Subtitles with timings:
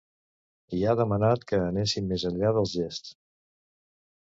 [0.77, 3.15] I ha demanat que anessin més enllà dels gests.